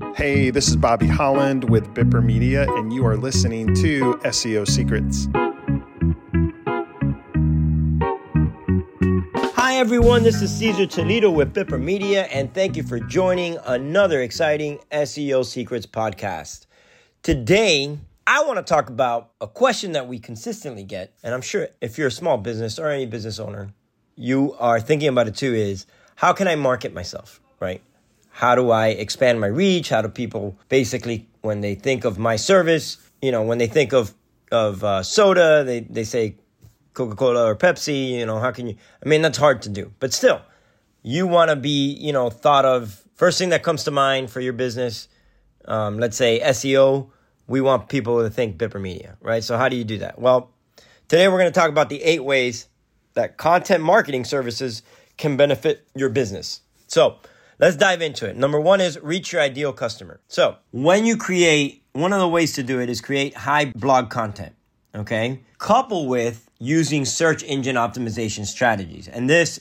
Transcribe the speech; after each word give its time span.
Hey, 0.00 0.48
this 0.50 0.68
is 0.68 0.76
Bobby 0.76 1.06
Holland 1.06 1.68
with 1.68 1.92
Bipper 1.94 2.24
Media, 2.24 2.66
and 2.76 2.90
you 2.90 3.06
are 3.06 3.18
listening 3.18 3.74
to 3.76 4.14
SEO 4.24 4.66
Secrets. 4.66 5.28
Hi, 9.54 9.76
everyone. 9.76 10.22
This 10.22 10.40
is 10.40 10.50
Cesar 10.50 10.86
Toledo 10.86 11.30
with 11.30 11.52
Bipper 11.52 11.78
Media, 11.78 12.24
and 12.24 12.52
thank 12.54 12.76
you 12.76 12.82
for 12.82 12.98
joining 12.98 13.58
another 13.66 14.22
exciting 14.22 14.78
SEO 14.90 15.44
Secrets 15.44 15.86
podcast. 15.86 16.64
Today, 17.22 17.98
I 18.26 18.42
want 18.44 18.56
to 18.56 18.62
talk 18.62 18.88
about 18.88 19.32
a 19.40 19.46
question 19.46 19.92
that 19.92 20.08
we 20.08 20.18
consistently 20.18 20.82
get, 20.82 21.12
and 21.22 21.34
I'm 21.34 21.42
sure 21.42 21.68
if 21.82 21.98
you're 21.98 22.08
a 22.08 22.12
small 22.12 22.38
business 22.38 22.78
or 22.78 22.88
any 22.88 23.04
business 23.04 23.38
owner, 23.38 23.74
you 24.16 24.54
are 24.58 24.80
thinking 24.80 25.08
about 25.08 25.28
it 25.28 25.36
too 25.36 25.54
is 25.54 25.84
how 26.16 26.32
can 26.32 26.48
I 26.48 26.56
market 26.56 26.94
myself, 26.94 27.40
right? 27.60 27.82
How 28.40 28.54
do 28.54 28.70
I 28.70 28.86
expand 28.86 29.38
my 29.38 29.48
reach? 29.48 29.90
How 29.90 30.00
do 30.00 30.08
people 30.08 30.56
basically, 30.70 31.28
when 31.42 31.60
they 31.60 31.74
think 31.74 32.06
of 32.06 32.18
my 32.18 32.36
service, 32.36 32.96
you 33.20 33.30
know, 33.30 33.42
when 33.42 33.58
they 33.58 33.66
think 33.66 33.92
of 33.92 34.14
of 34.50 34.82
uh, 34.82 35.02
soda, 35.02 35.62
they 35.62 35.80
they 35.80 36.04
say 36.04 36.36
Coca 36.94 37.16
Cola 37.16 37.44
or 37.44 37.54
Pepsi. 37.54 38.12
You 38.12 38.24
know, 38.24 38.38
how 38.38 38.50
can 38.50 38.66
you? 38.68 38.76
I 39.04 39.06
mean, 39.10 39.20
that's 39.20 39.36
hard 39.36 39.60
to 39.62 39.68
do, 39.68 39.92
but 40.00 40.14
still, 40.14 40.40
you 41.02 41.26
want 41.26 41.50
to 41.50 41.56
be, 41.56 41.92
you 41.92 42.14
know, 42.14 42.30
thought 42.30 42.64
of 42.64 43.04
first 43.14 43.36
thing 43.38 43.50
that 43.50 43.62
comes 43.62 43.84
to 43.84 43.90
mind 43.90 44.30
for 44.30 44.40
your 44.40 44.54
business. 44.54 45.08
Um, 45.66 45.98
let's 45.98 46.16
say 46.16 46.40
SEO. 46.40 47.10
We 47.46 47.60
want 47.60 47.90
people 47.90 48.22
to 48.22 48.30
think 48.30 48.56
Bipper 48.56 48.80
Media, 48.80 49.18
right? 49.20 49.44
So 49.44 49.58
how 49.58 49.68
do 49.68 49.76
you 49.76 49.84
do 49.84 49.98
that? 49.98 50.18
Well, 50.18 50.50
today 51.08 51.28
we're 51.28 51.40
going 51.40 51.52
to 51.52 51.60
talk 51.60 51.68
about 51.68 51.90
the 51.90 52.02
eight 52.02 52.24
ways 52.24 52.68
that 53.12 53.36
content 53.36 53.84
marketing 53.84 54.24
services 54.24 54.82
can 55.18 55.36
benefit 55.36 55.86
your 55.94 56.08
business. 56.08 56.62
So 56.86 57.18
Let's 57.60 57.76
dive 57.76 58.00
into 58.00 58.26
it. 58.26 58.38
Number 58.38 58.58
one 58.58 58.80
is 58.80 58.98
reach 59.02 59.34
your 59.34 59.42
ideal 59.42 59.74
customer. 59.74 60.18
So 60.28 60.56
when 60.70 61.04
you 61.04 61.18
create, 61.18 61.82
one 61.92 62.14
of 62.14 62.18
the 62.18 62.28
ways 62.28 62.54
to 62.54 62.62
do 62.62 62.80
it 62.80 62.88
is 62.88 63.02
create 63.02 63.34
high 63.34 63.66
blog 63.66 64.08
content, 64.08 64.54
okay? 64.94 65.40
Couple 65.58 66.08
with 66.08 66.48
using 66.58 67.04
search 67.04 67.42
engine 67.44 67.76
optimization 67.76 68.46
strategies. 68.46 69.08
And 69.08 69.28
this 69.28 69.60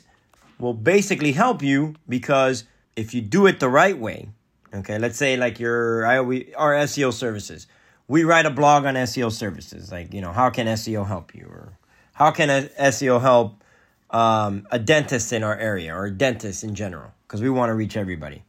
will 0.59 0.73
basically 0.73 1.33
help 1.33 1.61
you 1.61 1.95
because 2.07 2.63
if 2.95 3.13
you 3.13 3.19
do 3.19 3.47
it 3.47 3.59
the 3.59 3.67
right 3.67 3.97
way, 3.97 4.29
okay, 4.73 4.97
let's 4.97 5.17
say 5.17 5.35
like 5.35 5.59
your 5.59 6.05
our 6.05 6.75
SEO 6.75 7.11
services, 7.11 7.67
we 8.07 8.23
write 8.23 8.45
a 8.45 8.49
blog 8.49 8.85
on 8.85 8.95
SEO 8.95 9.29
services, 9.29 9.91
like, 9.91 10.13
you 10.13 10.21
know, 10.21 10.31
how 10.31 10.49
can 10.49 10.67
SEO 10.67 11.05
help 11.05 11.35
you? 11.35 11.47
Or 11.49 11.77
how 12.13 12.31
can 12.31 12.47
SEO 12.47 13.19
help 13.19 13.61
um, 14.09 14.65
a 14.71 14.79
dentist 14.79 15.33
in 15.33 15.43
our 15.43 15.57
area 15.57 15.93
or 15.93 16.05
a 16.05 16.11
dentist 16.11 16.63
in 16.63 16.75
general? 16.75 17.11
Because 17.29 17.43
we 17.43 17.49
want 17.49 17.69
to 17.69 17.75
reach 17.75 17.95
everybody 17.95 18.43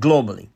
globally. 0.00 0.48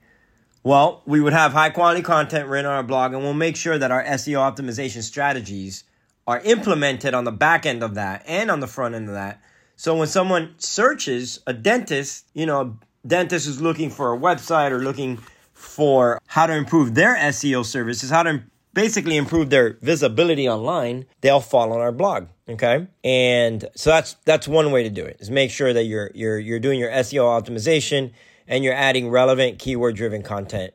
Well, 0.64 1.02
we 1.04 1.20
would 1.20 1.34
have 1.34 1.52
high 1.52 1.68
quality 1.68 2.00
content 2.00 2.48
written 2.48 2.64
on 2.64 2.72
our 2.72 2.82
blog, 2.82 3.12
and 3.12 3.22
we'll 3.22 3.34
make 3.34 3.54
sure 3.54 3.76
that 3.76 3.90
our 3.90 4.02
SEO 4.02 4.38
optimization 4.38 5.02
strategies 5.02 5.84
are 6.26 6.40
implemented 6.40 7.12
on 7.12 7.24
the 7.24 7.30
back 7.30 7.66
end 7.66 7.82
of 7.82 7.94
that 7.94 8.24
and 8.26 8.50
on 8.50 8.60
the 8.60 8.66
front 8.66 8.94
end 8.94 9.08
of 9.08 9.14
that. 9.14 9.40
So 9.76 9.94
when 9.94 10.08
someone 10.08 10.54
searches 10.56 11.40
a 11.46 11.52
dentist, 11.52 12.24
you 12.32 12.46
know, 12.46 12.60
a 12.62 13.06
dentist 13.06 13.46
is 13.46 13.60
looking 13.60 13.90
for 13.90 14.14
a 14.14 14.18
website 14.18 14.70
or 14.70 14.80
looking 14.80 15.18
for 15.52 16.18
how 16.26 16.46
to 16.46 16.54
improve 16.54 16.94
their 16.94 17.14
SEO 17.14 17.64
services, 17.64 18.08
how 18.08 18.22
to 18.22 18.42
basically 18.76 19.16
improve 19.16 19.48
their 19.48 19.78
visibility 19.80 20.46
online, 20.46 21.06
they'll 21.22 21.40
fall 21.40 21.72
on 21.72 21.80
our 21.80 21.90
blog. 21.90 22.28
Okay. 22.48 22.86
And 23.02 23.68
so 23.74 23.90
that's 23.90 24.14
that's 24.24 24.46
one 24.46 24.70
way 24.70 24.84
to 24.84 24.90
do 24.90 25.04
it 25.04 25.16
is 25.18 25.30
make 25.30 25.50
sure 25.50 25.72
that 25.72 25.84
you're 25.84 26.12
you're 26.14 26.38
you're 26.38 26.60
doing 26.60 26.78
your 26.78 26.90
SEO 26.90 27.24
optimization 27.24 28.12
and 28.46 28.62
you're 28.62 28.74
adding 28.74 29.08
relevant 29.08 29.58
keyword 29.58 29.96
driven 29.96 30.22
content 30.22 30.74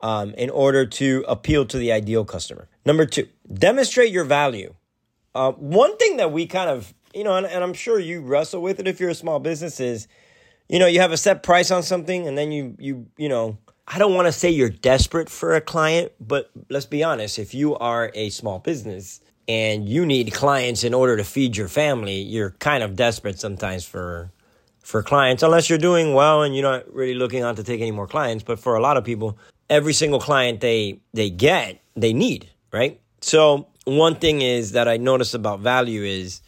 um, 0.00 0.34
in 0.34 0.50
order 0.50 0.86
to 0.86 1.24
appeal 1.28 1.64
to 1.66 1.78
the 1.78 1.92
ideal 1.92 2.24
customer. 2.24 2.68
Number 2.84 3.06
two, 3.06 3.28
demonstrate 3.52 4.10
your 4.10 4.24
value. 4.24 4.74
Uh, 5.34 5.52
one 5.52 5.96
thing 5.98 6.16
that 6.16 6.32
we 6.32 6.46
kind 6.46 6.68
of, 6.68 6.92
you 7.14 7.22
know, 7.22 7.36
and, 7.36 7.46
and 7.46 7.62
I'm 7.62 7.74
sure 7.74 7.98
you 8.00 8.22
wrestle 8.22 8.60
with 8.60 8.80
it 8.80 8.88
if 8.88 8.98
you're 8.98 9.10
a 9.10 9.14
small 9.14 9.38
business 9.38 9.78
is, 9.78 10.08
you 10.68 10.78
know, 10.78 10.86
you 10.86 11.00
have 11.00 11.12
a 11.12 11.16
set 11.16 11.42
price 11.42 11.70
on 11.70 11.82
something 11.82 12.26
and 12.26 12.36
then 12.36 12.50
you 12.50 12.74
you 12.78 13.06
you 13.18 13.28
know 13.28 13.58
I 13.86 13.98
don't 13.98 14.14
want 14.14 14.26
to 14.26 14.32
say 14.32 14.50
you're 14.50 14.70
desperate 14.70 15.28
for 15.28 15.54
a 15.54 15.60
client, 15.60 16.12
but 16.20 16.50
let's 16.70 16.86
be 16.86 17.02
honest. 17.02 17.38
If 17.38 17.52
you 17.54 17.76
are 17.76 18.10
a 18.14 18.30
small 18.30 18.58
business 18.58 19.20
and 19.48 19.88
you 19.88 20.06
need 20.06 20.32
clients 20.32 20.84
in 20.84 20.94
order 20.94 21.16
to 21.16 21.24
feed 21.24 21.56
your 21.56 21.68
family, 21.68 22.20
you're 22.20 22.50
kind 22.58 22.82
of 22.82 22.96
desperate 22.96 23.38
sometimes 23.38 23.84
for 23.84 24.30
for 24.82 25.00
clients, 25.00 25.44
unless 25.44 25.70
you're 25.70 25.78
doing 25.78 26.12
well 26.12 26.42
and 26.42 26.56
you're 26.56 26.68
not 26.68 26.92
really 26.92 27.14
looking 27.14 27.44
on 27.44 27.54
to 27.54 27.62
take 27.62 27.80
any 27.80 27.92
more 27.92 28.08
clients. 28.08 28.42
But 28.42 28.58
for 28.58 28.74
a 28.74 28.80
lot 28.80 28.96
of 28.96 29.04
people, 29.04 29.38
every 29.70 29.92
single 29.92 30.20
client 30.20 30.60
they 30.60 31.00
they 31.12 31.30
get, 31.30 31.80
they 31.96 32.12
need, 32.12 32.50
right? 32.72 33.00
So 33.20 33.68
one 33.84 34.16
thing 34.16 34.42
is 34.42 34.72
that 34.72 34.88
I 34.88 34.96
notice 34.96 35.34
about 35.34 35.60
value 35.60 36.02
is 36.02 36.40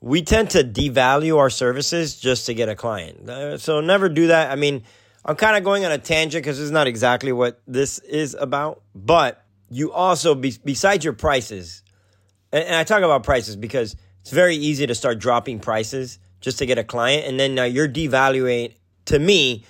we 0.00 0.22
tend 0.22 0.50
to 0.50 0.64
devalue 0.64 1.38
our 1.38 1.50
services 1.50 2.16
just 2.16 2.46
to 2.46 2.54
get 2.54 2.68
a 2.68 2.74
client. 2.74 3.28
Uh, 3.28 3.58
so 3.58 3.80
never 3.80 4.08
do 4.08 4.28
that. 4.28 4.50
I 4.50 4.56
mean, 4.56 4.82
I'm 5.24 5.36
kind 5.36 5.56
of 5.56 5.64
going 5.64 5.84
on 5.84 5.92
a 5.92 5.98
tangent 5.98 6.42
because 6.42 6.60
it's 6.60 6.70
not 6.70 6.86
exactly 6.86 7.32
what 7.32 7.60
this 7.66 7.98
is 7.98 8.34
about. 8.34 8.82
But 8.94 9.44
you 9.70 9.92
also, 9.92 10.34
be, 10.34 10.54
besides 10.64 11.04
your 11.04 11.12
prices, 11.12 11.82
and, 12.52 12.64
and 12.64 12.74
I 12.74 12.84
talk 12.84 13.02
about 13.02 13.22
prices 13.22 13.56
because 13.56 13.96
it's 14.22 14.30
very 14.30 14.56
easy 14.56 14.86
to 14.86 14.94
start 14.94 15.18
dropping 15.18 15.60
prices 15.60 16.18
just 16.40 16.58
to 16.58 16.66
get 16.66 16.78
a 16.78 16.84
client. 16.84 17.26
And 17.26 17.38
then 17.38 17.54
now 17.54 17.64
you're 17.64 17.88
devaluing, 17.88 18.74
to 19.06 19.18
me, 19.18 19.64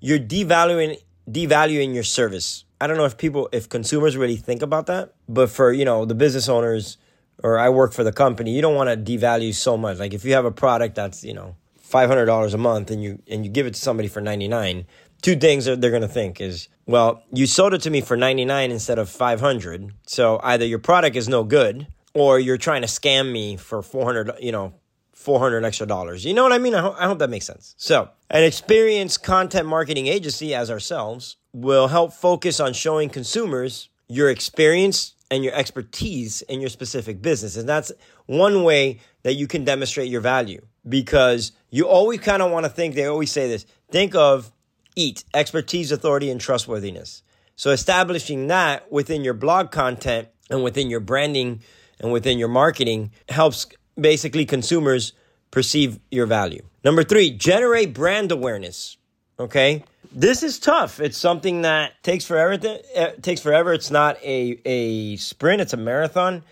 you're 0.00 0.18
devaluing, 0.18 0.98
devaluing 1.30 1.94
your 1.94 2.04
service. 2.04 2.64
I 2.80 2.86
don't 2.86 2.96
know 2.96 3.04
if 3.04 3.16
people, 3.16 3.48
if 3.52 3.68
consumers 3.68 4.16
really 4.16 4.36
think 4.36 4.62
about 4.62 4.86
that, 4.86 5.14
but 5.28 5.50
for, 5.50 5.72
you 5.72 5.84
know, 5.84 6.04
the 6.04 6.14
business 6.14 6.48
owners, 6.48 6.96
or 7.42 7.58
I 7.58 7.70
work 7.70 7.92
for 7.92 8.04
the 8.04 8.12
company, 8.12 8.54
you 8.54 8.62
don't 8.62 8.74
want 8.74 8.88
to 8.90 9.18
devalue 9.18 9.54
so 9.54 9.76
much. 9.76 9.98
Like 9.98 10.14
if 10.14 10.24
you 10.24 10.34
have 10.34 10.44
a 10.44 10.50
product 10.50 10.94
that's, 10.94 11.24
you 11.24 11.34
know, 11.34 11.56
$500 11.90 12.54
a 12.54 12.58
month 12.58 12.90
and 12.90 13.02
you 13.02 13.22
and 13.28 13.44
you 13.44 13.50
give 13.50 13.66
it 13.66 13.74
to 13.74 13.80
somebody 13.80 14.08
for 14.08 14.20
99 14.20 14.86
two 15.22 15.36
things 15.36 15.66
that 15.66 15.80
they're 15.80 15.90
going 15.90 16.02
to 16.02 16.08
think 16.08 16.40
is 16.40 16.68
well 16.86 17.22
you 17.32 17.46
sold 17.46 17.74
it 17.74 17.82
to 17.82 17.90
me 17.90 18.00
for 18.00 18.16
99 18.16 18.70
instead 18.70 18.98
of 18.98 19.08
500 19.08 19.92
so 20.06 20.40
either 20.42 20.64
your 20.64 20.78
product 20.78 21.16
is 21.16 21.28
no 21.28 21.44
good 21.44 21.86
or 22.14 22.38
you're 22.38 22.56
trying 22.56 22.82
to 22.82 22.88
scam 22.88 23.32
me 23.32 23.56
for 23.56 23.82
400 23.82 24.32
you 24.40 24.52
know 24.52 24.74
400 25.20 25.62
extra 25.66 25.86
dollars. 25.86 26.24
You 26.24 26.32
know 26.32 26.42
what 26.42 26.52
i 26.52 26.58
mean? 26.58 26.74
I, 26.74 26.80
ho- 26.80 26.96
I 26.98 27.06
hope 27.06 27.18
that 27.18 27.28
makes 27.28 27.44
sense. 27.44 27.74
So 27.76 28.08
an 28.30 28.42
experienced 28.42 29.22
content 29.22 29.68
marketing 29.68 30.06
agency 30.06 30.54
as 30.54 30.70
ourselves 30.70 31.36
will 31.52 31.88
help 31.88 32.14
focus 32.14 32.58
on 32.58 32.72
showing 32.72 33.10
consumers 33.10 33.90
your 34.08 34.30
experience 34.30 35.14
and 35.30 35.44
your 35.44 35.52
expertise 35.54 36.40
in 36.42 36.60
your 36.60 36.70
specific 36.70 37.20
business 37.22 37.56
and 37.56 37.68
that's 37.68 37.92
one 38.26 38.64
way 38.64 38.98
that 39.22 39.34
you 39.34 39.46
can 39.46 39.64
demonstrate 39.64 40.08
your 40.08 40.20
value 40.20 40.60
because 40.88 41.52
you 41.70 41.86
always 41.86 42.20
kind 42.20 42.42
of 42.42 42.50
want 42.50 42.64
to 42.64 42.70
think, 42.70 42.94
they 42.94 43.06
always 43.06 43.30
say 43.30 43.48
this 43.48 43.66
think 43.90 44.14
of 44.14 44.52
EAT, 44.96 45.24
expertise, 45.34 45.92
authority, 45.92 46.30
and 46.30 46.40
trustworthiness. 46.40 47.22
So 47.56 47.70
establishing 47.70 48.46
that 48.48 48.90
within 48.90 49.22
your 49.22 49.34
blog 49.34 49.70
content 49.70 50.28
and 50.50 50.64
within 50.64 50.90
your 50.90 51.00
branding 51.00 51.60
and 51.98 52.12
within 52.12 52.38
your 52.38 52.48
marketing 52.48 53.12
helps 53.28 53.66
basically 53.98 54.46
consumers 54.46 55.12
perceive 55.50 56.00
your 56.10 56.26
value. 56.26 56.62
Number 56.84 57.04
three, 57.04 57.30
generate 57.30 57.92
brand 57.92 58.32
awareness. 58.32 58.96
Okay. 59.38 59.84
This 60.12 60.42
is 60.42 60.58
tough. 60.58 61.00
It's 61.00 61.16
something 61.16 61.62
that 61.62 62.02
takes 62.02 62.24
forever. 62.24 62.52
It 62.54 62.86
eh, 62.94 63.12
takes 63.22 63.40
forever. 63.40 63.72
It's 63.72 63.90
not 63.90 64.16
a, 64.22 64.60
a 64.64 65.16
sprint, 65.16 65.60
it's 65.60 65.72
a 65.72 65.76
marathon. 65.76 66.42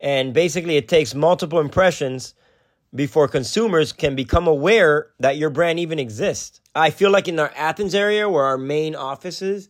And 0.00 0.34
basically, 0.34 0.76
it 0.76 0.88
takes 0.88 1.14
multiple 1.14 1.58
impressions 1.58 2.34
before 2.96 3.28
consumers 3.28 3.92
can 3.92 4.16
become 4.16 4.46
aware 4.46 5.10
that 5.20 5.36
your 5.36 5.50
brand 5.50 5.78
even 5.78 5.98
exists. 5.98 6.60
I 6.74 6.90
feel 6.90 7.10
like 7.10 7.28
in 7.28 7.38
our 7.38 7.52
Athens 7.54 7.94
area, 7.94 8.28
where 8.28 8.44
our 8.44 8.58
main 8.58 8.94
office 8.94 9.42
is, 9.42 9.68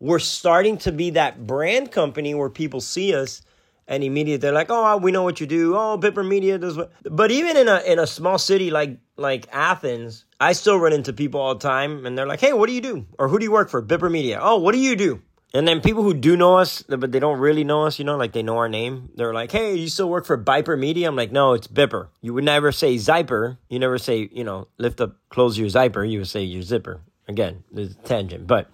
we're 0.00 0.20
starting 0.20 0.78
to 0.78 0.92
be 0.92 1.10
that 1.10 1.46
brand 1.46 1.90
company 1.90 2.34
where 2.34 2.50
people 2.50 2.80
see 2.80 3.14
us 3.14 3.42
and 3.88 4.04
immediately 4.04 4.36
they're 4.36 4.52
like, 4.52 4.70
"Oh, 4.70 4.98
we 4.98 5.10
know 5.10 5.22
what 5.22 5.40
you 5.40 5.46
do. 5.46 5.74
Oh, 5.74 5.98
Bipper 5.98 6.22
Media 6.22 6.58
does 6.58 6.76
what." 6.76 6.92
But 7.04 7.30
even 7.30 7.56
in 7.56 7.68
a 7.68 7.80
in 7.80 7.98
a 7.98 8.06
small 8.06 8.38
city 8.38 8.70
like 8.70 8.98
like 9.16 9.48
Athens, 9.50 10.26
I 10.38 10.52
still 10.52 10.78
run 10.78 10.92
into 10.92 11.12
people 11.12 11.40
all 11.40 11.54
the 11.54 11.60
time, 11.66 12.04
and 12.04 12.16
they're 12.16 12.26
like, 12.26 12.40
"Hey, 12.40 12.52
what 12.52 12.68
do 12.68 12.74
you 12.74 12.82
do? 12.82 13.06
Or 13.18 13.28
who 13.28 13.38
do 13.38 13.44
you 13.44 13.50
work 13.50 13.70
for? 13.70 13.82
Bipper 13.82 14.10
Media. 14.10 14.38
Oh, 14.40 14.58
what 14.58 14.72
do 14.72 14.78
you 14.78 14.94
do? 14.94 15.22
And 15.54 15.66
then 15.66 15.80
people 15.80 16.02
who 16.02 16.12
do 16.12 16.36
know 16.36 16.56
us, 16.56 16.82
but 16.82 17.10
they 17.10 17.18
don't 17.18 17.38
really 17.38 17.64
know 17.64 17.84
us, 17.84 17.98
you 17.98 18.04
know, 18.04 18.18
like 18.18 18.32
they 18.32 18.42
know 18.42 18.58
our 18.58 18.68
name. 18.68 19.08
They're 19.14 19.32
like, 19.32 19.50
hey, 19.50 19.74
you 19.74 19.88
still 19.88 20.10
work 20.10 20.26
for 20.26 20.36
Biper 20.36 20.78
Media? 20.78 21.08
I'm 21.08 21.16
like, 21.16 21.32
no, 21.32 21.54
it's 21.54 21.66
Bipper. 21.66 22.08
You 22.20 22.34
would 22.34 22.44
never 22.44 22.70
say 22.70 22.96
Zyper. 22.96 23.56
You 23.70 23.78
never 23.78 23.96
say, 23.96 24.28
you 24.30 24.44
know, 24.44 24.68
lift 24.76 25.00
up, 25.00 25.16
close 25.30 25.58
your 25.58 25.68
Zyper. 25.68 26.08
You 26.08 26.18
would 26.18 26.28
say 26.28 26.42
your 26.42 26.62
zipper. 26.62 27.00
Again, 27.28 27.64
there's 27.72 27.92
a 27.92 27.94
tangent. 27.94 28.46
But 28.46 28.70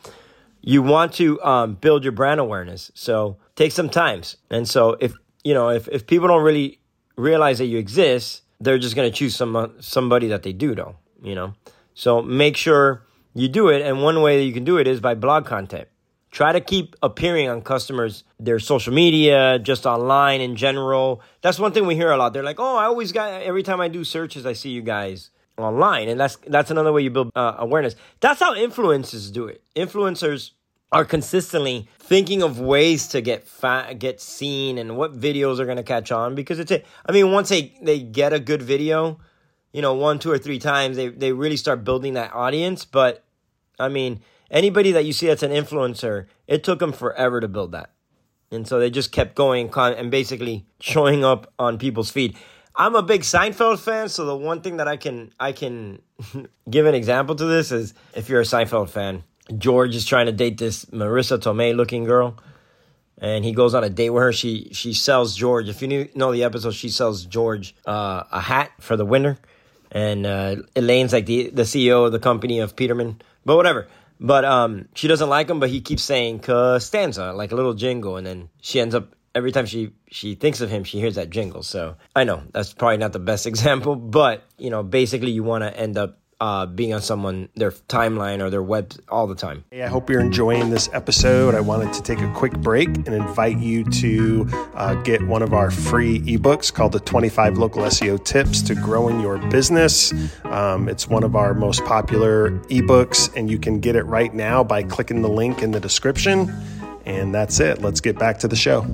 you 0.63 0.83
want 0.83 1.13
to 1.15 1.41
um, 1.43 1.75
build 1.75 2.03
your 2.03 2.13
brand 2.13 2.41
awareness. 2.41 2.91
So 2.95 3.37
take 3.55 3.71
some 3.71 3.89
times. 3.89 4.37
And 4.51 4.69
so 4.69 4.97
if, 5.01 5.15
you 5.45 5.55
know, 5.55 5.69
if, 5.69 5.87
if 5.89 6.09
people 6.09 6.27
don't 6.27 6.43
really 6.43 6.81
realize 7.17 7.59
that 7.59 7.67
you 7.67 7.79
exist, 7.79 8.43
they're 8.59 8.79
just 8.79 8.97
going 8.97 9.11
to 9.11 9.17
choose 9.17 9.37
some 9.37 9.75
somebody 9.79 10.27
that 10.29 10.43
they 10.43 10.53
do, 10.53 10.75
though, 10.75 10.97
you 11.23 11.37
know. 11.37 11.55
So 11.95 12.21
make 12.21 12.57
sure 12.57 13.05
you 13.33 13.47
do 13.47 13.69
it. 13.69 13.83
And 13.83 14.03
one 14.03 14.23
way 14.23 14.39
that 14.39 14.45
you 14.45 14.53
can 14.53 14.65
do 14.65 14.79
it 14.79 14.89
is 14.89 15.01
by 15.01 15.15
blog 15.15 15.47
content 15.47 15.87
Try 16.35 16.51
to 16.51 16.61
keep 16.61 16.97
appearing 17.01 17.49
on 17.49 17.63
customers, 17.63 18.25
their 18.41 18.59
social 18.59 18.93
media, 18.93 19.57
just 19.61 19.87
online 19.87 20.41
in 20.41 20.57
general. 20.57 21.23
That's 21.43 21.61
one 21.61 21.71
thing 21.71 21.87
we 21.87 21.95
hear 21.95 22.11
a 22.11 22.17
lot. 22.17 22.33
They're 22.33 22.43
like, 22.43 22.59
"Oh, 22.59 22.77
I 22.77 22.87
always 22.87 23.13
got 23.13 23.41
every 23.43 23.63
time 23.63 23.81
I 23.81 23.87
do 23.87 24.03
searches, 24.03 24.45
I 24.45 24.53
see 24.53 24.71
you 24.71 24.83
guys 24.83 25.31
online," 25.57 26.09
and 26.09 26.19
that's 26.19 26.37
that's 26.49 26.73
another 26.73 26.93
way 26.93 27.03
you 27.03 27.11
build 27.11 27.31
uh, 27.37 27.55
awareness. 27.59 27.95
That's 28.19 28.41
how 28.41 28.53
influencers 28.53 29.33
do 29.33 29.47
it. 29.47 29.63
Influencers 29.77 30.51
are 30.91 31.05
consistently 31.05 31.89
thinking 32.01 32.43
of 32.43 32.59
ways 32.59 33.07
to 33.09 33.21
get 33.21 33.47
get 34.01 34.21
seen 34.21 34.77
and 34.77 34.97
what 34.97 35.17
videos 35.17 35.61
are 35.61 35.67
going 35.67 35.77
to 35.77 35.85
catch 35.85 36.11
on 36.11 36.35
because 36.35 36.59
it's 36.59 36.73
a, 36.73 36.83
I 37.07 37.13
mean 37.13 37.31
once 37.31 37.49
they 37.51 37.75
they 37.81 38.01
get 38.01 38.33
a 38.33 38.41
good 38.41 38.61
video, 38.61 39.21
you 39.73 39.83
know, 39.83 39.95
one, 39.95 40.19
two 40.19 40.33
or 40.33 40.39
three 40.39 40.59
times 40.59 40.97
they 40.97 41.11
they 41.11 41.31
really 41.31 41.57
start 41.57 41.85
building 41.85 42.15
that 42.15 42.35
audience, 42.35 42.85
but 42.85 43.23
I 43.79 43.89
mean 43.89 44.21
anybody 44.51 44.93
that 44.93 45.05
you 45.05 45.13
see 45.13 45.27
that's 45.27 45.43
an 45.43 45.51
influencer, 45.51 46.27
it 46.47 46.65
took 46.65 46.79
them 46.79 46.93
forever 46.93 47.41
to 47.41 47.49
build 47.49 47.73
that. 47.73 47.91
And 48.51 48.67
so 48.69 48.79
they 48.79 48.91
just 48.91 49.13
kept 49.13 49.35
going 49.35 49.71
and 49.75 50.11
basically 50.11 50.67
showing 50.81 51.25
up 51.25 51.53
on 51.59 51.79
people's 51.79 52.11
feed. 52.11 52.37
I'm 52.77 52.97
a 52.97 53.03
big 53.03 53.23
Seinfeld 53.23 53.79
fan, 53.79 54.09
so 54.09 54.25
the 54.25 54.37
one 54.37 54.61
thing 54.61 54.79
that 54.79 54.89
I 54.89 54.97
can 54.97 55.33
I 55.39 55.53
can 55.53 56.03
give 56.71 56.87
an 56.87 56.95
example 56.95 57.37
to 57.37 57.45
this 57.45 57.71
is 57.71 57.95
if 58.15 58.29
you're 58.29 58.41
a 58.41 58.45
Seinfeld 58.45 58.91
fan, 58.91 59.23
George 59.57 59.95
is 59.95 60.05
trying 60.05 60.27
to 60.27 60.33
date 60.33 60.59
this 60.59 60.85
Marisa 60.87 61.39
Tomei 61.39 61.75
looking 61.75 62.05
girl, 62.05 62.37
and 63.19 63.45
he 63.45 63.53
goes 63.53 63.75
on 63.75 63.85
a 63.85 63.91
date 63.91 64.11
with 64.11 64.23
her. 64.23 64.33
She 64.33 64.71
she 64.73 64.93
sells 64.93 65.37
George. 65.37 65.69
If 65.69 65.83
you 65.83 66.09
know 66.17 66.33
the 66.33 66.43
episode, 66.43 66.75
she 66.75 66.89
sells 66.89 67.25
George 67.25 67.77
uh, 67.87 68.25
a 68.33 68.41
hat 68.41 68.73
for 68.81 68.97
the 68.97 69.05
winter, 69.05 69.39
and 69.93 70.27
uh, 70.27 70.57
Elaine's 70.75 71.13
like 71.13 71.27
the 71.27 71.51
the 71.51 71.63
CEO 71.63 72.07
of 72.07 72.13
the 72.13 72.19
company 72.19 72.59
of 72.59 72.75
Peterman, 72.75 73.23
but 73.45 73.55
whatever. 73.57 73.87
But 74.21 74.45
um, 74.45 74.89
she 74.95 75.09
doesn't 75.09 75.29
like 75.29 75.51
him, 75.51 75.61
but 75.61 75.71
he 75.71 75.81
keeps 75.81 76.03
saying 76.03 76.41
Costanza, 76.41 77.33
like 77.33 77.53
a 77.53 77.57
little 77.57 77.75
jingle, 77.75 78.17
and 78.17 78.27
then 78.27 78.49
she 78.61 78.81
ends 78.81 78.95
up 78.95 79.15
every 79.35 79.53
time 79.53 79.67
she 79.67 79.91
she 80.11 80.35
thinks 80.35 80.61
of 80.61 80.71
him, 80.71 80.85
she 80.85 81.01
hears 81.01 81.17
that 81.17 81.31
jingle. 81.31 81.63
So 81.63 81.97
I 82.15 82.25
know 82.25 82.43
that's 82.53 82.73
probably 82.73 82.99
not 82.99 83.13
the 83.13 83.19
best 83.19 83.47
example, 83.53 83.97
but 83.97 84.45
you 84.59 84.71
know, 84.71 84.83
basically, 84.83 85.33
you 85.33 85.43
want 85.43 85.65
to 85.65 85.77
end 85.77 85.99
up 85.99 86.19
uh, 86.45 86.67
being 86.67 86.93
on 86.93 87.01
someone 87.01 87.49
their 87.55 87.71
timeline 87.71 88.43
or 88.43 88.51
their 88.51 88.63
web 88.63 88.93
all 89.09 89.27
the 89.27 89.35
time. 89.35 89.65
Hey, 89.71 89.81
I 89.81 89.89
hope 89.89 90.11
you're 90.11 90.21
enjoying 90.21 90.69
this 90.69 90.91
episode. 90.93 91.55
I 91.55 91.61
wanted 91.61 91.95
to 91.95 92.03
take 92.03 92.21
a 92.21 92.31
quick 92.35 92.53
break 92.59 92.89
and 92.89 93.09
invite 93.09 93.57
you 93.57 93.83
to 93.85 94.47
uh, 94.75 94.95
get 95.05 95.27
one 95.27 95.41
of 95.41 95.55
our 95.55 95.71
free 95.71 96.21
ebooks 96.21 96.71
called 96.71 96.93
the 96.93 97.01
25 97.01 97.57
Local 97.57 97.85
SEO 97.85 98.23
Tips 98.23 98.61
to 98.61 98.75
Growing 98.75 99.21
Your 99.21 99.39
Business. 99.49 100.13
Um, 100.45 100.87
it's 100.87 101.09
one 101.09 101.25
of 101.25 101.35
our 101.35 101.55
most 101.55 101.83
popular 101.87 102.51
ebooks, 102.69 103.35
and 103.35 103.51
you 103.51 103.59
can 103.59 103.81
get 103.81 103.97
it 103.97 104.03
right 104.03 104.35
now 104.35 104.63
by 104.63 104.83
clicking 104.83 105.23
the 105.23 105.31
link 105.31 105.63
in 105.63 105.71
the 105.71 105.81
description. 105.81 106.53
And 107.07 107.35
that's 107.35 107.59
it. 107.59 107.81
Let's 107.81 108.03
get 108.03 108.19
back 108.19 108.41
to 108.41 108.49
the 108.49 108.57
show. 108.57 108.87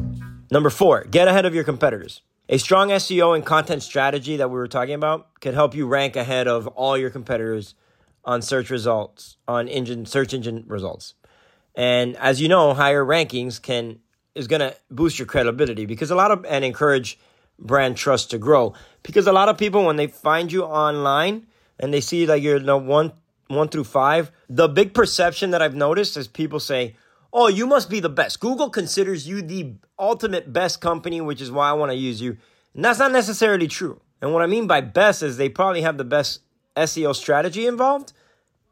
Number 0.53 0.71
four, 0.71 1.03
get 1.03 1.27
ahead 1.27 1.47
of 1.47 1.55
your 1.55 1.65
competitors. 1.65 2.23
A 2.53 2.59
strong 2.59 2.89
SEO 2.89 3.37
and 3.37 3.47
content 3.47 3.81
strategy 3.81 4.39
that 4.39 4.49
we 4.49 4.57
were 4.57 4.67
talking 4.67 4.95
about 4.95 5.41
could 5.41 5.55
help 5.55 5.73
you 5.73 5.87
rank 5.87 6.17
ahead 6.17 6.49
of 6.49 6.67
all 6.67 6.99
your 6.99 7.09
competitors 7.09 7.77
on 8.25 8.43
search 8.43 8.71
results, 8.71 9.37
on 9.47 9.69
engine 9.69 10.05
search 10.05 10.35
engine 10.35 10.65
results. 10.67 11.15
And 11.77 12.17
as 12.17 12.43
you 12.43 12.49
know, 12.49 12.75
higher 12.75 13.05
rankings 13.05 13.63
can 13.63 14.01
is 14.35 14.49
going 14.49 14.59
to 14.59 14.75
boost 14.91 15.17
your 15.17 15.27
credibility 15.27 15.87
because 15.87 16.11
a 16.11 16.17
lot 16.17 16.33
of 16.33 16.45
and 16.45 16.65
encourage 16.65 17.21
brand 17.57 17.97
trust 17.97 18.33
to 18.33 18.39
grow 18.39 18.75
because 19.05 19.29
a 19.29 19.33
lot 19.33 19.49
of 19.49 19.57
people 19.57 19.85
when 19.85 19.95
they 19.95 20.09
find 20.09 20.51
you 20.51 20.65
online 20.65 21.47
and 21.79 21.95
they 21.95 22.01
see 22.01 22.25
that 22.25 22.41
you're 22.41 22.59
the 22.59 22.77
one 22.77 23.13
one 23.47 23.69
through 23.69 23.85
5, 23.85 24.33
the 24.49 24.67
big 24.67 24.93
perception 24.93 25.53
that 25.53 25.63
I've 25.63 25.77
noticed 25.77 26.17
is 26.17 26.27
people 26.27 26.59
say, 26.59 26.97
oh, 27.33 27.49
you 27.49 27.67
must 27.67 27.91
be 27.91 28.01
the 28.01 28.09
best. 28.09 28.41
Google 28.41 28.71
considers 28.71 29.27
you 29.29 29.43
the 29.43 29.75
ultimate 29.99 30.53
best 30.53 30.81
company, 30.81 31.21
which 31.21 31.41
is 31.41 31.51
why 31.51 31.71
I 31.71 31.73
want 31.73 31.93
to 31.93 31.97
use 31.97 32.21
you. 32.21 32.37
And 32.75 32.85
that's 32.85 32.99
not 32.99 33.13
necessarily 33.13 33.69
true. 33.69 34.01
And 34.21 34.33
what 34.33 34.43
I 34.43 34.47
mean 34.47 34.67
by 34.67 34.81
best 34.81 35.23
is 35.23 35.37
they 35.37 35.49
probably 35.49 35.83
have 35.83 35.99
the 35.99 36.05
best 36.05 36.41
SEO 36.77 37.15
strategy 37.15 37.67
involved, 37.67 38.13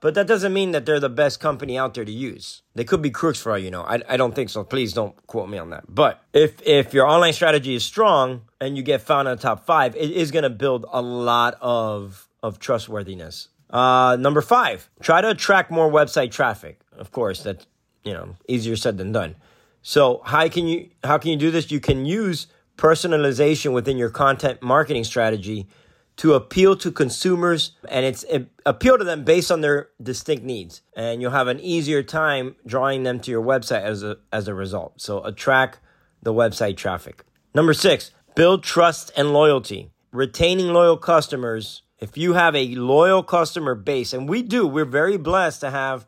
but 0.00 0.14
that 0.14 0.26
doesn't 0.26 0.52
mean 0.52 0.72
that 0.72 0.86
they're 0.86 1.00
the 1.00 1.08
best 1.08 1.40
company 1.40 1.76
out 1.76 1.94
there 1.94 2.04
to 2.04 2.12
use. 2.12 2.62
They 2.74 2.84
could 2.84 3.02
be 3.02 3.10
crooks 3.10 3.40
for 3.40 3.52
all 3.52 3.58
you 3.58 3.70
know. 3.70 3.82
I, 3.82 4.00
I 4.08 4.16
don't 4.16 4.34
think 4.34 4.50
so. 4.50 4.62
Please 4.62 4.92
don't 4.92 5.14
quote 5.26 5.48
me 5.48 5.58
on 5.58 5.70
that. 5.70 5.84
But 5.88 6.22
if 6.32 6.62
if 6.62 6.94
your 6.94 7.06
online 7.06 7.32
strategy 7.32 7.74
is 7.74 7.84
strong 7.84 8.42
and 8.60 8.76
you 8.76 8.82
get 8.82 9.00
found 9.00 9.26
in 9.26 9.36
the 9.36 9.42
top 9.42 9.64
five, 9.64 9.96
it 9.96 10.10
is 10.10 10.30
going 10.30 10.44
to 10.44 10.50
build 10.50 10.86
a 10.92 11.02
lot 11.02 11.56
of 11.60 12.28
of 12.42 12.58
trustworthiness. 12.58 13.48
Uh, 13.70 14.16
number 14.18 14.40
five, 14.40 14.88
try 15.00 15.20
to 15.20 15.30
attract 15.30 15.70
more 15.70 15.90
website 15.90 16.30
traffic. 16.30 16.80
Of 16.96 17.10
course, 17.10 17.42
that 17.42 17.66
you 18.08 18.14
know, 18.14 18.36
easier 18.48 18.74
said 18.74 18.96
than 18.96 19.12
done. 19.12 19.36
So 19.82 20.22
how 20.24 20.48
can 20.48 20.66
you 20.66 20.88
how 21.04 21.18
can 21.18 21.30
you 21.30 21.36
do 21.36 21.50
this? 21.50 21.70
You 21.70 21.80
can 21.80 22.06
use 22.06 22.46
personalization 22.78 23.72
within 23.72 23.98
your 23.98 24.10
content 24.10 24.62
marketing 24.62 25.04
strategy 25.04 25.68
to 26.16 26.34
appeal 26.34 26.74
to 26.76 26.90
consumers 26.90 27.72
and 27.88 28.04
it's 28.04 28.24
it, 28.24 28.48
appeal 28.66 28.98
to 28.98 29.04
them 29.04 29.24
based 29.24 29.52
on 29.52 29.60
their 29.60 29.90
distinct 30.02 30.44
needs. 30.44 30.82
And 30.96 31.20
you'll 31.20 31.32
have 31.32 31.48
an 31.48 31.60
easier 31.60 32.02
time 32.02 32.56
drawing 32.66 33.02
them 33.02 33.20
to 33.20 33.30
your 33.30 33.42
website 33.42 33.82
as 33.82 34.02
a 34.02 34.16
as 34.32 34.48
a 34.48 34.54
result. 34.54 35.00
So 35.00 35.22
attract 35.24 35.80
the 36.22 36.32
website 36.32 36.76
traffic. 36.76 37.24
Number 37.54 37.74
6 37.74 38.12
build 38.34 38.62
trust 38.62 39.12
and 39.16 39.32
loyalty. 39.32 39.90
Retaining 40.12 40.72
loyal 40.72 40.96
customers. 40.96 41.82
If 41.98 42.16
you 42.16 42.34
have 42.34 42.54
a 42.54 42.74
loyal 42.74 43.22
customer 43.22 43.74
base 43.74 44.12
and 44.12 44.28
we 44.28 44.42
do 44.42 44.66
we're 44.66 44.84
very 44.84 45.18
blessed 45.18 45.60
to 45.60 45.70
have 45.70 46.06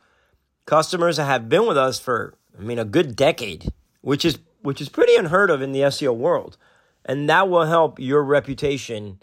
customers 0.70 1.16
that 1.16 1.24
have 1.24 1.48
been 1.48 1.66
with 1.66 1.76
us 1.76 1.98
for, 1.98 2.32
I 2.56 2.62
mean, 2.62 2.78
a 2.78 2.84
good 2.84 3.16
decade, 3.16 3.72
which 4.02 4.24
is 4.24 4.38
which 4.62 4.80
is 4.80 4.88
pretty 4.88 5.16
unheard 5.16 5.50
of 5.50 5.60
in 5.62 5.72
the 5.72 5.80
SEO 5.80 6.14
world. 6.14 6.56
And 7.04 7.28
that 7.28 7.48
will 7.48 7.64
help 7.64 7.98
your 7.98 8.22
reputation 8.22 9.18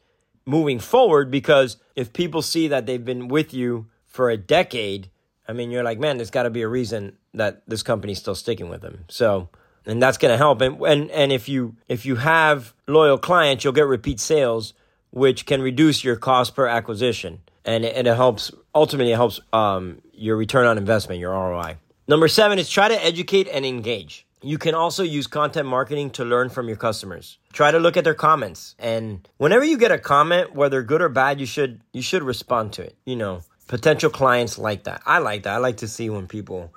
moving 0.45 0.79
forward 0.79 1.31
because 1.31 1.77
if 1.95 2.11
people 2.11 2.41
see 2.41 2.67
that 2.67 2.85
they've 2.85 3.05
been 3.05 3.29
with 3.29 3.53
you 3.53 3.85
for 4.07 4.29
a 4.29 4.35
decade, 4.35 5.09
I 5.47 5.53
mean, 5.53 5.71
you're 5.71 5.83
like, 5.83 5.99
man, 5.99 6.17
there's 6.17 6.31
got 6.31 6.43
to 6.43 6.49
be 6.49 6.63
a 6.63 6.67
reason 6.67 7.17
that 7.35 7.61
this 7.65 7.81
company's 7.81 8.17
still 8.17 8.35
sticking 8.35 8.67
with 8.67 8.81
them. 8.81 9.05
So, 9.07 9.47
and 9.85 10.01
that's 10.01 10.17
going 10.17 10.33
to 10.33 10.37
help. 10.37 10.59
And, 10.59 10.81
and 10.81 11.09
and 11.11 11.31
if 11.31 11.47
you 11.47 11.77
if 11.87 12.05
you 12.05 12.17
have 12.17 12.73
loyal 12.87 13.17
clients, 13.17 13.63
you'll 13.63 13.71
get 13.71 13.87
repeat 13.87 14.19
sales, 14.19 14.73
which 15.11 15.45
can 15.45 15.61
reduce 15.61 16.03
your 16.03 16.17
cost 16.17 16.55
per 16.55 16.67
acquisition 16.67 17.39
and 17.67 17.83
it, 17.85 17.95
and 17.95 18.07
it 18.07 18.15
helps 18.15 18.51
ultimately 18.73 19.11
it 19.11 19.17
helps 19.17 19.39
um, 19.53 20.01
your 20.17 20.35
return 20.35 20.65
on 20.65 20.77
investment, 20.77 21.19
your 21.19 21.31
ROI. 21.31 21.77
Number 22.07 22.27
seven 22.27 22.59
is 22.59 22.69
try 22.69 22.87
to 22.87 23.05
educate 23.05 23.47
and 23.47 23.65
engage. 23.65 24.25
You 24.41 24.57
can 24.57 24.75
also 24.75 25.03
use 25.03 25.27
content 25.27 25.67
marketing 25.67 26.11
to 26.11 26.23
learn 26.23 26.49
from 26.49 26.67
your 26.67 26.77
customers. 26.77 27.37
Try 27.53 27.71
to 27.71 27.79
look 27.79 27.97
at 27.97 28.03
their 28.03 28.13
comments, 28.13 28.75
and 28.77 29.27
whenever 29.37 29.65
you 29.65 29.77
get 29.77 29.91
a 29.91 29.97
comment, 29.97 30.53
whether 30.53 30.83
good 30.83 31.01
or 31.01 31.09
bad, 31.09 31.39
you 31.39 31.47
should 31.47 31.81
you 31.91 32.03
should 32.03 32.21
respond 32.21 32.73
to 32.73 32.83
it. 32.83 32.95
You 33.05 33.15
know, 33.15 33.41
potential 33.67 34.11
clients 34.11 34.57
like 34.57 34.83
that. 34.83 35.01
I 35.05 35.17
like 35.19 35.43
that. 35.43 35.53
I 35.53 35.57
like 35.57 35.77
to 35.77 35.87
see 35.87 36.09
when 36.09 36.27
people 36.27 36.71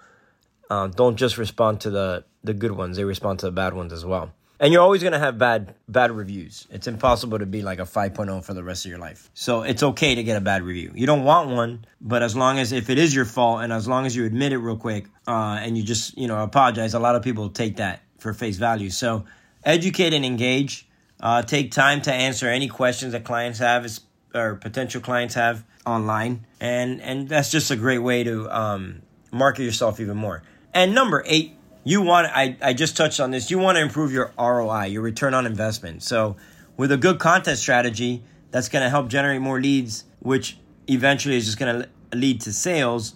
uh, 0.70 0.86
don't 0.88 1.16
just 1.16 1.36
respond 1.36 1.82
to 1.82 1.90
the 1.90 2.24
the 2.42 2.54
good 2.54 2.72
ones; 2.72 2.96
they 2.96 3.04
respond 3.04 3.40
to 3.40 3.46
the 3.46 3.52
bad 3.52 3.74
ones 3.74 3.92
as 3.92 4.06
well. 4.06 4.32
And 4.60 4.74
you're 4.74 4.82
always 4.82 5.00
going 5.00 5.14
to 5.14 5.18
have 5.18 5.38
bad 5.38 5.74
bad 5.88 6.10
reviews. 6.10 6.68
It's 6.70 6.86
impossible 6.86 7.38
to 7.38 7.46
be 7.46 7.62
like 7.62 7.78
a 7.78 7.84
5.0 7.84 8.44
for 8.44 8.52
the 8.52 8.62
rest 8.62 8.84
of 8.84 8.90
your 8.90 9.00
life. 9.00 9.30
So 9.32 9.62
it's 9.62 9.82
okay 9.82 10.14
to 10.14 10.22
get 10.22 10.36
a 10.36 10.40
bad 10.42 10.62
review. 10.62 10.92
You 10.94 11.06
don't 11.06 11.24
want 11.24 11.48
one, 11.48 11.86
but 11.98 12.22
as 12.22 12.36
long 12.36 12.58
as 12.58 12.70
if 12.70 12.90
it 12.90 12.98
is 12.98 13.14
your 13.14 13.24
fault 13.24 13.62
and 13.62 13.72
as 13.72 13.88
long 13.88 14.04
as 14.04 14.14
you 14.14 14.26
admit 14.26 14.52
it 14.52 14.58
real 14.58 14.76
quick 14.76 15.06
uh, 15.26 15.58
and 15.62 15.78
you 15.78 15.82
just, 15.82 16.16
you 16.18 16.28
know, 16.28 16.42
apologize, 16.42 16.92
a 16.92 16.98
lot 16.98 17.16
of 17.16 17.22
people 17.22 17.48
take 17.48 17.76
that 17.76 18.02
for 18.18 18.34
face 18.34 18.58
value. 18.58 18.90
So 18.90 19.24
educate 19.64 20.12
and 20.12 20.26
engage. 20.26 20.86
Uh, 21.18 21.40
take 21.40 21.72
time 21.72 22.02
to 22.02 22.12
answer 22.12 22.46
any 22.46 22.68
questions 22.68 23.12
that 23.12 23.24
clients 23.24 23.58
have 23.60 23.86
or 24.34 24.56
potential 24.56 25.00
clients 25.00 25.34
have 25.34 25.64
online. 25.86 26.46
And 26.60 27.00
and 27.00 27.30
that's 27.30 27.50
just 27.50 27.70
a 27.70 27.76
great 27.76 27.98
way 27.98 28.24
to 28.24 28.54
um, 28.54 29.00
market 29.32 29.62
yourself 29.62 30.00
even 30.00 30.18
more. 30.18 30.42
And 30.74 30.94
number 30.94 31.22
eight, 31.26 31.56
you 31.84 32.02
want 32.02 32.28
I, 32.34 32.56
I 32.60 32.72
just 32.72 32.96
touched 32.96 33.20
on 33.20 33.30
this 33.30 33.50
you 33.50 33.58
want 33.58 33.76
to 33.76 33.82
improve 33.82 34.12
your 34.12 34.32
roi 34.38 34.84
your 34.86 35.02
return 35.02 35.34
on 35.34 35.46
investment. 35.46 36.02
So 36.02 36.36
with 36.76 36.92
a 36.92 36.96
good 36.96 37.18
content 37.18 37.58
strategy 37.58 38.22
that's 38.50 38.68
going 38.68 38.82
to 38.82 38.90
help 38.90 39.08
generate 39.08 39.40
more 39.40 39.60
leads 39.60 40.04
which 40.20 40.58
eventually 40.88 41.36
is 41.36 41.46
just 41.46 41.58
going 41.58 41.82
to 41.82 42.16
lead 42.16 42.40
to 42.42 42.52
sales 42.52 43.14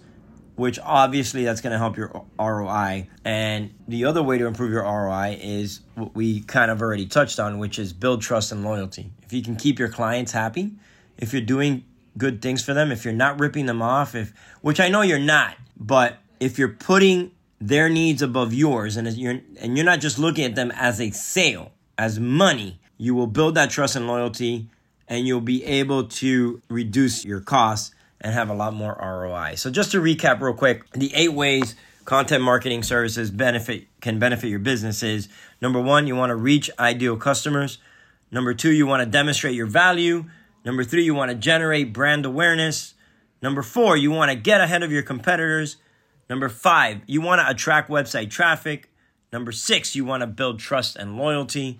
which 0.55 0.79
obviously 0.79 1.43
that's 1.43 1.59
going 1.59 1.73
to 1.73 1.77
help 1.77 1.97
your 1.97 2.25
roi 2.39 3.07
and 3.25 3.73
the 3.87 4.05
other 4.05 4.23
way 4.23 4.37
to 4.37 4.45
improve 4.45 4.71
your 4.71 4.83
roi 4.83 5.37
is 5.41 5.81
what 5.95 6.15
we 6.15 6.41
kind 6.41 6.71
of 6.71 6.81
already 6.81 7.05
touched 7.05 7.39
on 7.39 7.59
which 7.59 7.77
is 7.77 7.91
build 7.93 8.21
trust 8.21 8.51
and 8.51 8.63
loyalty. 8.63 9.11
If 9.23 9.33
you 9.33 9.41
can 9.41 9.55
keep 9.55 9.79
your 9.79 9.89
clients 9.89 10.31
happy 10.31 10.71
if 11.17 11.33
you're 11.33 11.41
doing 11.41 11.83
good 12.17 12.41
things 12.41 12.63
for 12.63 12.73
them 12.73 12.91
if 12.91 13.03
you're 13.03 13.13
not 13.13 13.39
ripping 13.39 13.65
them 13.65 13.81
off 13.81 14.15
if 14.15 14.33
which 14.61 14.79
i 14.79 14.87
know 14.87 15.01
you're 15.01 15.19
not 15.19 15.57
but 15.77 16.17
if 16.39 16.57
you're 16.57 16.69
putting 16.69 17.31
their 17.59 17.89
needs 17.89 18.21
above 18.21 18.53
yours 18.53 18.97
and 18.97 19.07
you're 19.15 19.39
and 19.59 19.77
you're 19.77 19.85
not 19.85 19.99
just 19.99 20.19
looking 20.19 20.43
at 20.43 20.55
them 20.55 20.71
as 20.75 20.99
a 20.99 21.09
sale 21.11 21.71
as 21.97 22.19
money 22.19 22.79
you 22.97 23.15
will 23.15 23.27
build 23.27 23.55
that 23.55 23.69
trust 23.69 23.95
and 23.95 24.07
loyalty 24.07 24.67
and 25.07 25.27
you'll 25.27 25.41
be 25.41 25.63
able 25.65 26.05
to 26.05 26.61
reduce 26.69 27.25
your 27.25 27.39
costs 27.39 27.93
and 28.21 28.33
have 28.33 28.49
a 28.49 28.53
lot 28.53 28.73
more 28.73 28.97
ROI. 28.99 29.55
So 29.55 29.69
just 29.69 29.91
to 29.91 30.01
recap 30.01 30.41
real 30.41 30.53
quick, 30.53 30.89
the 30.91 31.13
eight 31.13 31.33
ways 31.33 31.75
content 32.05 32.43
marketing 32.43 32.83
services 32.83 33.31
benefit 33.31 33.87
can 34.01 34.19
benefit 34.19 34.47
your 34.47 34.59
business 34.59 35.03
is 35.03 35.27
number 35.61 35.81
one, 35.81 36.07
you 36.07 36.15
want 36.15 36.29
to 36.29 36.35
reach 36.35 36.69
ideal 36.79 37.17
customers. 37.17 37.79
Number 38.31 38.53
two, 38.53 38.71
you 38.71 38.87
want 38.87 39.01
to 39.01 39.05
demonstrate 39.05 39.55
your 39.55 39.67
value. 39.67 40.25
Number 40.63 40.83
three, 40.83 41.03
you 41.03 41.13
want 41.13 41.29
to 41.29 41.35
generate 41.35 41.93
brand 41.93 42.25
awareness. 42.25 42.93
Number 43.41 43.61
four, 43.61 43.97
you 43.97 44.11
want 44.11 44.31
to 44.31 44.35
get 44.35 44.61
ahead 44.61 44.81
of 44.81 44.91
your 44.91 45.03
competitors. 45.03 45.77
Number 46.29 46.49
five, 46.49 47.01
you 47.05 47.21
want 47.21 47.41
to 47.41 47.49
attract 47.49 47.89
website 47.89 48.29
traffic. 48.29 48.89
Number 49.31 49.51
six, 49.51 49.95
you 49.95 50.05
want 50.05 50.21
to 50.21 50.27
build 50.27 50.59
trust 50.59 50.95
and 50.95 51.17
loyalty. 51.17 51.79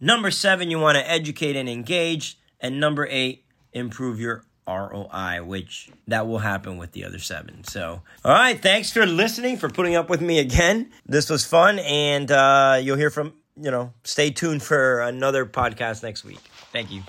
Number 0.00 0.30
seven, 0.30 0.70
you 0.70 0.78
want 0.78 0.96
to 0.96 1.10
educate 1.10 1.56
and 1.56 1.68
engage. 1.68 2.38
And 2.60 2.78
number 2.78 3.06
eight, 3.10 3.44
improve 3.72 4.20
your 4.20 4.44
ROI, 4.66 5.42
which 5.44 5.90
that 6.06 6.26
will 6.26 6.38
happen 6.38 6.76
with 6.76 6.92
the 6.92 7.04
other 7.04 7.18
seven. 7.18 7.64
So, 7.64 8.02
all 8.24 8.32
right, 8.32 8.60
thanks 8.60 8.92
for 8.92 9.06
listening, 9.06 9.56
for 9.56 9.68
putting 9.68 9.96
up 9.96 10.08
with 10.08 10.20
me 10.20 10.38
again. 10.38 10.90
This 11.06 11.28
was 11.28 11.44
fun, 11.44 11.78
and 11.80 12.30
uh, 12.30 12.78
you'll 12.80 12.96
hear 12.96 13.10
from, 13.10 13.34
you 13.56 13.70
know, 13.70 13.92
stay 14.04 14.30
tuned 14.30 14.62
for 14.62 15.00
another 15.00 15.44
podcast 15.44 16.02
next 16.02 16.24
week. 16.24 16.40
Thank 16.72 16.92
you. 16.92 17.02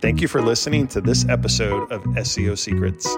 Thank 0.00 0.20
you 0.20 0.28
for 0.28 0.42
listening 0.42 0.86
to 0.88 1.00
this 1.00 1.26
episode 1.28 1.90
of 1.90 2.02
SEO 2.02 2.58
Secrets. 2.58 3.16